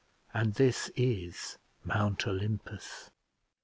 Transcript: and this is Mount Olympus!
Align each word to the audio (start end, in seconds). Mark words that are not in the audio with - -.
and 0.33 0.55
this 0.55 0.89
is 0.95 1.59
Mount 1.83 2.25
Olympus! 2.25 3.11